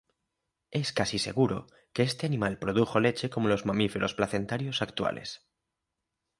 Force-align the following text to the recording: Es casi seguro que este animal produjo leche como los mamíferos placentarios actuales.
Es 0.71 0.93
casi 0.93 1.19
seguro 1.19 1.67
que 1.93 2.01
este 2.01 2.25
animal 2.25 2.57
produjo 2.57 2.99
leche 2.99 3.29
como 3.29 3.49
los 3.49 3.67
mamíferos 3.67 4.15
placentarios 4.15 4.81
actuales. 4.81 5.45